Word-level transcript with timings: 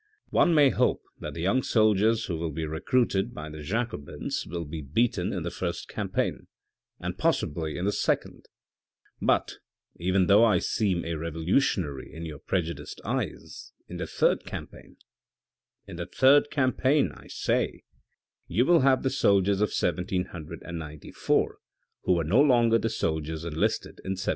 "One 0.31 0.55
may 0.55 0.71
hope 0.71 1.03
that 1.19 1.35
the 1.35 1.43
young 1.43 1.61
soldiers 1.61 2.25
who 2.25 2.35
will 2.39 2.49
be 2.49 2.65
recruited 2.65 3.35
by 3.35 3.49
the 3.51 3.61
Jacobins 3.61 4.47
will 4.49 4.65
be 4.65 4.81
beaten 4.81 5.31
in 5.31 5.43
the 5.43 5.51
first 5.51 5.87
campaign, 5.87 6.47
and 6.99 7.19
possibly 7.19 7.77
in 7.77 7.85
the 7.85 7.91
second; 7.91 8.47
but, 9.21 9.57
even 9.97 10.25
though 10.25 10.43
I 10.43 10.57
seem 10.57 11.05
a 11.05 11.13
revolutionary 11.13 12.11
in 12.11 12.25
your 12.25 12.39
prejudiced 12.39 12.99
eyes, 13.05 13.73
in 13.87 13.97
the 13.97 14.07
third 14.07 14.43
campaign— 14.43 14.97
in 15.87 15.97
the 15.97 16.07
third 16.07 16.49
campaign 16.49 17.11
I 17.13 17.27
say— 17.27 17.83
you 18.47 18.65
will 18.65 18.79
have 18.79 19.03
the 19.03 19.11
soldiers 19.11 19.61
of 19.61 19.69
1794 19.69 21.59
who 22.05 22.13
were 22.13 22.23
no 22.23 22.41
longer 22.41 22.79
the 22.79 22.89
soldiers 22.89 23.43
enlisted 23.45 23.99
in 24.03 24.13
1792." 24.13 24.29